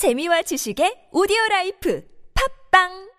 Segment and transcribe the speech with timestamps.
[0.00, 2.02] 재미와 지식의 오디오 라이프
[2.70, 3.10] 팟빵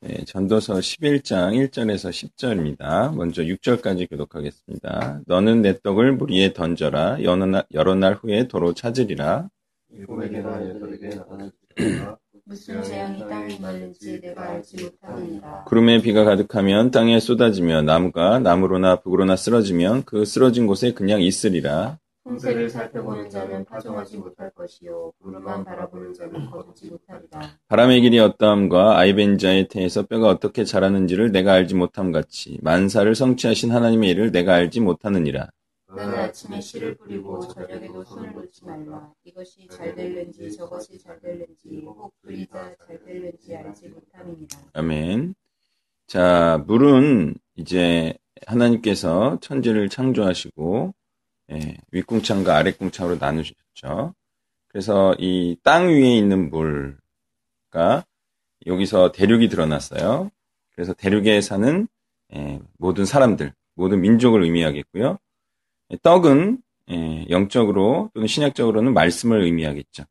[0.00, 3.14] 네, 전도서 11장 1절에서 10절입니다.
[3.14, 5.20] 먼저 6절까지 교독하겠습니다.
[5.26, 7.22] 너는 네 떡을 물 위에 던져라.
[7.24, 9.50] 여러 날, 여러 날 후에 도로 찾으리라.
[9.92, 12.16] 일곱에게나 여덟에게 나타나주리라.
[12.46, 15.64] 무슨 재앙이 땅에 임하는지 네가 알지 못하느니라.
[15.64, 21.98] 구름에 비가 가득하면 땅에 쏟아지며 나무가 남으로나 북으로나 쓰러지면 그 쓰러진 곳에 그냥 있으리라.
[22.26, 27.56] 풍세를 살펴보는 자는 파종하지 못할 것이요 구름만 바라보는 자는 거두지 못하리라.
[27.68, 34.10] 바람의 길이 어떠함과 아이벤자의 태에서 뼈가 어떻게 자라는지를 내가 알지 못함 같이 만사를 성취하신 하나님의
[34.10, 35.50] 일을 내가 알지 못하느니라.
[35.88, 39.12] 너는 아침에 씨를 뿌리고 저녁에도 손을 놓지 말라.
[39.24, 44.58] 이것이 잘 될는지 저것이 잘 될는지 혹 그리자 잘 될는지 알지 못함이니라.
[44.72, 45.34] 아멘.
[46.08, 48.14] 자, 물은 이제
[48.46, 50.92] 하나님께서 천지를 창조하시고
[51.52, 54.14] 예, 윗궁창과 아랫궁창으로 나누셨죠.
[54.68, 58.04] 그래서 이 땅 위에 있는 물가
[58.66, 60.30] 여기서 대륙이 드러났어요.
[60.74, 61.88] 그래서 대륙에 사는
[62.34, 65.18] 예, 모든 사람들, 모든 민족을 의미하겠고요.
[65.92, 66.58] 예, 떡은
[66.90, 70.04] 예, 영적으로 또는 신약적으로는 말씀을 의미하겠죠.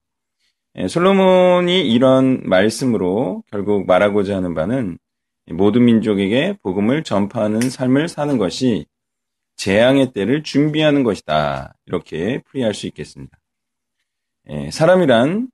[0.78, 4.98] 예, 솔로몬이 이런 말씀으로 결국 말하고자 하는 바는
[5.52, 8.86] 모든 민족에게 복음을 전파하는 삶을 사는 것이
[9.56, 11.76] 재앙의 때를 준비하는 것이다.
[11.86, 13.38] 이렇게 풀이할 수 있겠습니다.
[14.50, 15.50] 예, 사람이란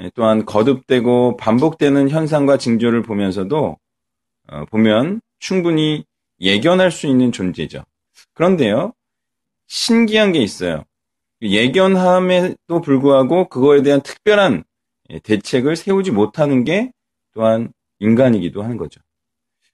[0.00, 3.76] 예, 또한 거듭되고 반복되는 현상과 징조를 보면서도
[4.48, 6.04] 어, 보면 충분히
[6.40, 7.84] 예견할 수 있는 존재죠.
[8.34, 8.92] 그런데요,
[9.66, 10.84] 신기한 게 있어요.
[11.42, 14.64] 예견함에도 불구하고 그거에 대한 특별한
[15.10, 16.92] 예, 대책을 세우지 못하는 게
[17.32, 19.00] 또한 인간이기도 하는 거죠.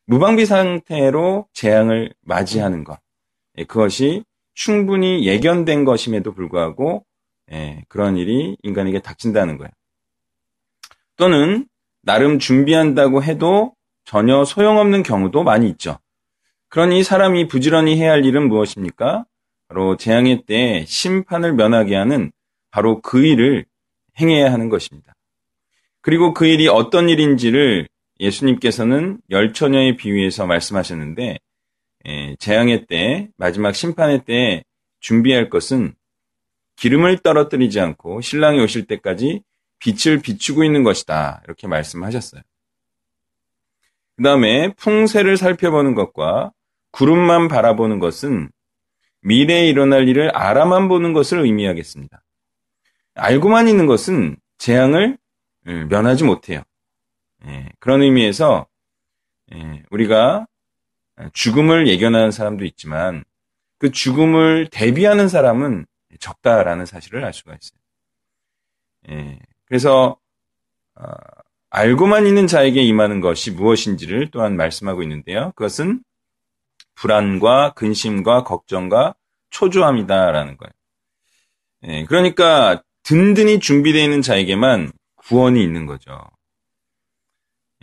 [0.07, 2.99] 무방비 상태로 재앙을 맞이하는 것.
[3.59, 4.25] 예, 그것이
[4.55, 7.05] 충분히 예견된 것임에도 불구하고
[7.53, 9.71] 예, 그런 일이 인간에게 닥친다는 거예요.
[11.17, 11.67] 또는
[12.03, 15.99] 나름 준비한다고 해도 전혀 소용없는 경우도 많이 있죠.
[16.69, 19.25] 그러니 사람이 부지런히 해야 할 일은 무엇입니까?
[19.69, 22.33] 바로 재앙의 때 심판을 면하게 하는
[22.71, 23.65] 바로 그 일을
[24.21, 25.15] 행해야 하는 것입니다.
[26.01, 27.89] 그리고 그 일이 어떤 일인지를
[28.21, 31.39] 예수님께서는 열처녀의 비유에서 말씀하셨는데 예,
[32.39, 34.65] 재앙의 때 마지막 심판의 때
[35.01, 35.95] 준비할 것은
[36.77, 39.43] 기름을 떨어뜨리지 않고 신랑이 오실 때까지
[39.79, 41.43] 빛을 비추고 있는 것이다.
[41.45, 42.43] 이렇게 말씀하셨어요.
[44.17, 46.53] 그 다음에 풍세를 살펴보는 것과
[46.91, 48.51] 구름만 바라보는 것은
[49.23, 52.23] 미래에 일어날 일을 알아만 보는 것을 의미하겠습니다.
[53.15, 55.19] 알고만 있는 것은 재앙을
[55.65, 56.63] 면하지 못해요.
[57.47, 58.67] 예, 그런 의미에서
[59.55, 60.47] 예, 우리가
[61.33, 63.25] 죽음을 예견하는 사람도 있지만
[63.79, 65.87] 그 죽음을 대비하는 사람은
[66.19, 67.81] 적다라는 사실을 알 수가 있어요.
[69.11, 70.19] 예, 그래서
[70.95, 71.05] 어,
[71.71, 75.53] 알고만 있는 자에게 임하는 것이 무엇인지를 또한 말씀하고 있는데요.
[75.57, 76.03] 그것은
[76.95, 79.15] 불안과 근심과 걱정과
[79.51, 80.73] 초조함이다라는 거예요.
[81.85, 86.19] 예, 그러니까 든든히 준비되어 있는 자에게만 구원이 있는 거죠.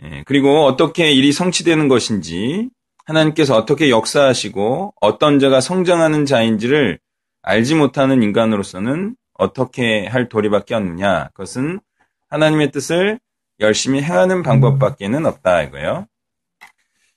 [0.02, 2.70] 예, 그리고 어떻게 일이 성취되는 것인지
[3.04, 6.98] 하나님께서 어떻게 역사하시고 어떤 자가 성장하는 자인지를
[7.42, 11.28] 알지 못하는 인간으로서는 어떻게 할 도리밖에 없느냐?
[11.34, 11.80] 그것은
[12.28, 13.18] 하나님의 뜻을
[13.60, 16.06] 열심히 행하는 방법밖에는 없다 이거예요.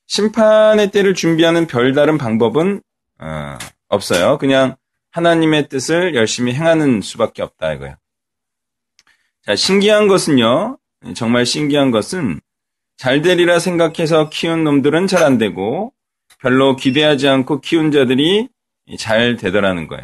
[0.07, 2.81] 심판의 때를 준비하는 별다른 방법은
[3.19, 3.57] 어,
[3.87, 4.37] 없어요.
[4.37, 4.75] 그냥
[5.11, 7.95] 하나님의 뜻을 열심히 행하는 수밖에 없다 이거예요.
[9.43, 10.77] 자, 신기한 것은요.
[11.15, 12.41] 정말 신기한 것은
[12.97, 15.91] 잘 되리라 생각해서 키운 놈들은 잘 안 되고
[16.39, 18.47] 별로 기대하지 않고 키운 자들이
[18.99, 20.03] 잘 되더라는 거예요.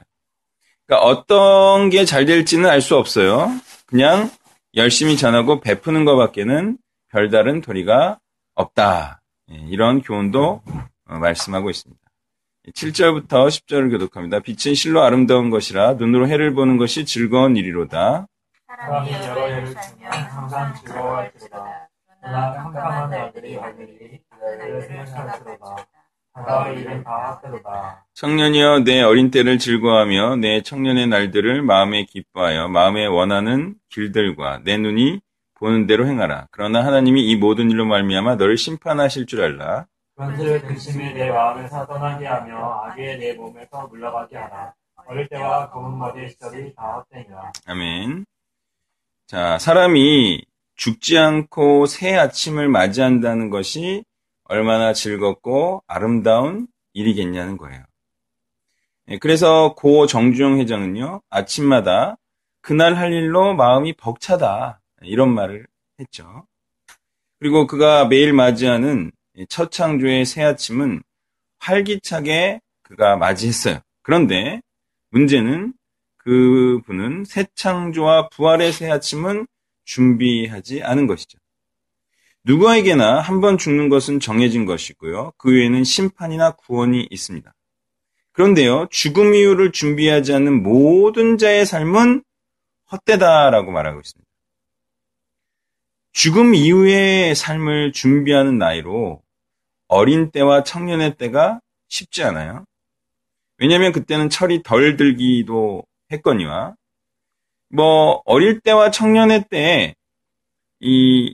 [0.87, 3.49] 그러니까 어떤 게 잘 될지는 알 수 없어요.
[3.85, 4.29] 그냥
[4.75, 6.77] 열심히 전하고 베푸는 것밖에는
[7.09, 8.19] 별다른 도리가
[8.55, 9.21] 없다.
[9.51, 10.61] 예, 이런 교훈도
[11.09, 12.01] 어, 말씀하고 있습니다.
[12.73, 14.39] 7절부터 10절을 교독합니다.
[14.39, 18.27] 빛은 실로 아름다운 것이라 눈으로 해를 보는 것이 즐거운 일이로다.
[18.67, 21.89] 사람이 여러 해를 살면 항상 즐거워할 것이다.
[22.21, 25.87] 그러나 캄캄한 날들이 하늘이 그들을 생각할지로다.
[26.33, 28.05] 다가올 일은 다 헛되도다.
[28.13, 35.19] 청년이여 내 어린 때를 즐거워하며 내 청년의 날들을 마음에 기뻐하여 마음에 원하는 길들과 내 눈이
[35.55, 36.47] 보는 대로 행하라.
[36.51, 39.87] 그러나 하나님이 이 모든 일로 말미암아 너를 심판하실 줄 알라.
[40.15, 44.73] 그런즉 근심이 내 마음을 사전하게 하며 악에 내 몸에서 물러가게 하라.
[45.07, 47.51] 어릴 때와 검은 머리의 시절이 다 헛되니라.
[47.67, 48.25] 아멘.
[49.27, 50.45] 자, 사람이
[50.75, 54.03] 죽지 않고 새 아침을 맞이한다는 것이
[54.45, 57.83] 얼마나 즐겁고 아름다운 일이겠냐는 거예요.
[59.09, 62.17] 예, 그래서 고 정주영 회장은요, 아침마다
[62.61, 64.81] 그날 할 일로 마음이 벅차다.
[65.03, 65.67] 이런 말을
[65.99, 66.45] 했죠.
[67.39, 69.11] 그리고 그가 매일 맞이하는
[69.49, 71.01] 첫 창조의 새 아침은
[71.59, 73.79] 활기차게 그가 맞이했어요.
[74.03, 74.61] 그런데
[75.09, 75.73] 문제는
[76.17, 79.47] 그분은 새 창조와 부활의 새 아침은
[79.83, 81.37] 준비하지 않은 것이죠.
[82.43, 85.33] 누구에게나 한 번 죽는 것은 정해진 것이고요.
[85.37, 87.53] 그 외에는 심판이나 구원이 있습니다.
[88.31, 92.23] 그런데요, 죽음 이후를 준비하지 않는 모든 자의 삶은
[92.91, 94.29] 헛되다라고 말하고 있습니다.
[96.13, 99.21] 죽음 이후의 삶을 준비하는 나이로
[99.87, 102.65] 어린 때와 청년의 때가 쉽지 않아요.
[103.57, 106.75] 왜냐하면 그때는 철이 덜 들기도 했거니와
[107.71, 109.95] 뭐 어릴 때와 청년의 때에
[110.79, 111.33] 이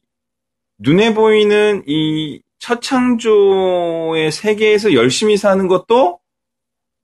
[0.77, 6.19] 눈에 보이는 이 첫창조의 세계에서 열심히 사는 것도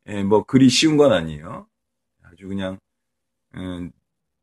[0.08, 1.68] 예, 뭐 그리 쉬운 건 아니에요.
[2.24, 2.78] 아주 그냥
[3.56, 3.92] 음,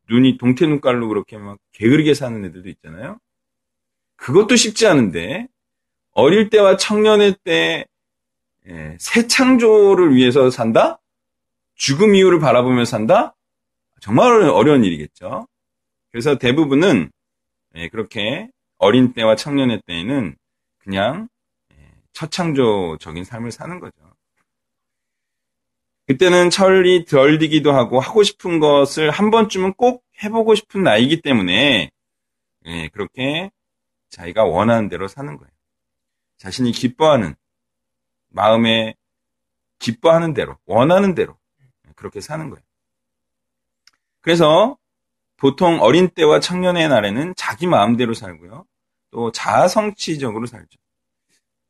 [0.09, 3.19] 눈이 동태 눈깔로 그렇게 막 게으르게 사는 애들도 있잖아요.
[4.17, 5.47] 그것도 쉽지 않은데
[6.13, 7.87] 어릴 때와 청년의 때
[8.69, 11.01] 예, 새 창조를 위해서 산다?
[11.75, 13.35] 죽음 이후를 바라보며 산다?
[14.01, 15.47] 정말 어려운 일이겠죠.
[16.11, 17.11] 그래서 대부분은
[17.77, 18.49] 예, 그렇게
[18.79, 20.37] 어린 때와 청년의 때에는
[20.79, 21.29] 그냥
[21.73, 21.77] 예,
[22.13, 23.95] 처창조적인 삶을 사는 거죠.
[26.07, 31.91] 그때는 철이 덜 디기도 하고 하고 싶은 것을 한 번쯤은 꼭 해보고 싶은 나이기 때문에
[32.67, 33.51] 예, 그렇게
[34.09, 35.51] 자기가 원하는 대로 사는 거예요.
[36.39, 37.37] 자신이 기뻐하는
[38.29, 38.95] 마음에
[39.79, 41.39] 기뻐하는 대로 원하는 대로
[41.95, 42.63] 그렇게 사는 거예요.
[44.21, 44.77] 그래서
[45.37, 48.67] 보통 어린 때와 청년의 날에는 자기 마음대로 살고요.
[49.11, 50.79] 또 자아성취적으로 살죠.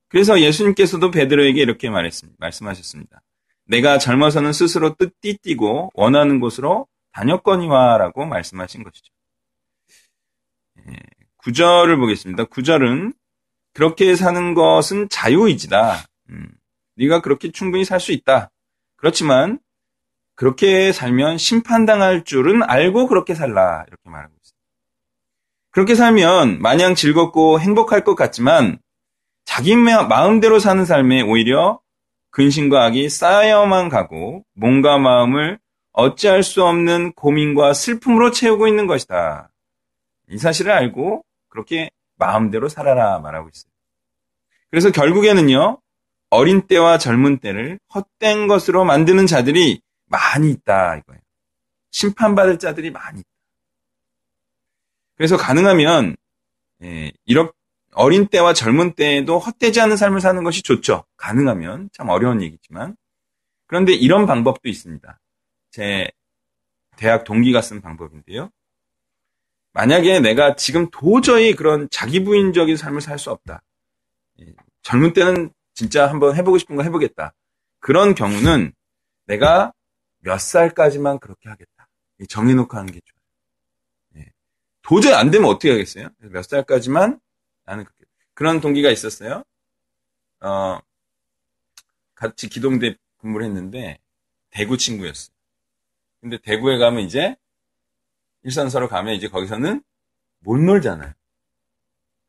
[0.08, 2.36] 그래서 예수님께서도 베드로에게 이렇게 말했습니다.
[2.40, 3.22] 말씀하셨습니다.
[3.66, 9.12] 내가 젊어서는 스스로 뜻 띠 띠고 원하는 곳으로 다녔거니와라고 말씀하신 것이죠.
[10.88, 10.96] 예,
[11.36, 12.44] 구절을 보겠습니다.
[12.44, 13.12] 구절은
[13.72, 16.04] 그렇게 사는 것은 자유의지다.
[16.30, 16.48] 음,
[16.96, 18.50] 네가 그렇게 충분히 살 수 있다.
[18.96, 19.60] 그렇지만
[20.40, 23.84] 그렇게 살면 심판당할 줄은 알고 그렇게 살라.
[23.86, 24.66] 이렇게 말하고 있습니다.
[25.70, 28.78] 그렇게 살면 마냥 즐겁고 행복할 것 같지만
[29.44, 31.78] 자기 마음대로 사는 삶에 오히려
[32.30, 35.58] 근심과 악이 쌓여만 가고 몸과 마음을
[35.92, 39.50] 어찌할 수 없는 고민과 슬픔으로 채우고 있는 것이다.
[40.30, 43.70] 이 사실을 알고 그렇게 마음대로 살아라 말하고 있어요.
[44.70, 45.82] 그래서 결국에는요,
[46.30, 51.20] 어린 때와 젊은 때를 헛된 것으로 만드는 자들이 많이 있다 이거예요.
[51.92, 53.28] 심판받을 자들이 많이 있다.
[55.16, 56.16] 그래서 가능하면
[56.82, 57.52] 예, 이렇게
[57.92, 61.04] 어린 때와 젊은 때에도 헛되지 않은 삶을 사는 것이 좋죠.
[61.16, 62.96] 가능하면 참 어려운 얘기지만
[63.66, 65.20] 그런데 이런 방법도 있습니다.
[65.70, 66.10] 제
[66.96, 68.50] 대학 동기가 쓴 방법인데요.
[69.72, 73.62] 만약에 내가 지금 도저히 그런 자기 부인적인 삶을 살 수 없다.
[74.40, 77.32] 예, 젊은 때는 진짜 한번 해보고 싶은 거 해보겠다.
[77.78, 78.72] 그런 경우는
[79.26, 79.72] 내가
[80.20, 81.88] 몇 살까지만 그렇게 하겠다.
[82.28, 84.24] 정해놓고 하는 게 좋아요.
[84.26, 84.32] 예.
[84.82, 86.08] 도저히 안 되면 어떻게 하겠어요?
[86.18, 87.20] 몇 살까지만
[87.64, 88.04] 나는 그렇게.
[88.34, 89.44] 그런 동기가 있었어요.
[90.40, 90.78] 어,
[92.14, 93.98] 같이 기동대 근무를 했는데
[94.50, 95.34] 대구 친구였어요.
[96.20, 97.36] 근데 대구에 가면 이제
[98.42, 99.82] 일산서로 가면 이제 거기서는
[100.40, 101.12] 못 놀잖아요.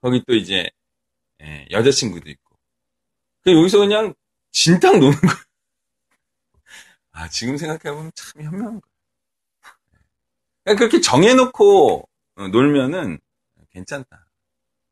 [0.02, 0.70] 거기 또 이제
[1.42, 2.56] 예, 여자친구도 있고.
[3.42, 4.14] 그 여기서 그냥
[4.52, 5.51] 진탕 노는 거예요.
[7.12, 8.92] 아, 지금 생각해보면 참 현명한 거예요.
[10.64, 13.20] 그러니까 그렇게 정해놓고 어, 놀면은
[13.72, 14.26] 괜찮다.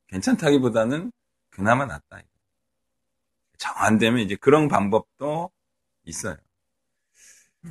[0.08, 1.12] 괜찮다기보다는
[1.50, 2.22] 그나마 낫다.
[3.58, 5.52] 정 안 되면 이제 그런 방법도
[6.06, 6.38] 있어요.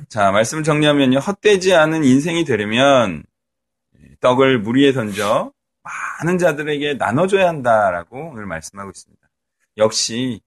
[0.07, 1.17] 자, 말씀을 정리하면요.
[1.19, 3.23] 헛되지 않은 인생이 되려면
[4.19, 5.51] 떡을 물 위에 던져
[5.81, 9.27] 많은 자들에게 나눠줘야 한다라고 오늘 말씀하고 있습니다.
[9.77, 10.41] 역시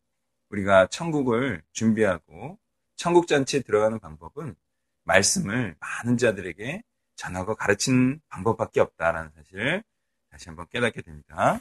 [0.51, 2.59] 우리가 천국을 준비하고
[3.03, 4.55] 천국 잔치에 들어가는 방법은
[5.03, 6.85] 말씀을 많은 자들에게
[7.17, 9.83] 전하고 가르치는 방법밖에 없다라는 사실을
[10.31, 11.61] 다시 한번 깨닫게 됩니다.